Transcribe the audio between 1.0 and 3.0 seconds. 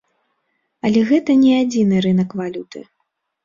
гэта не адзіны рынак валюты.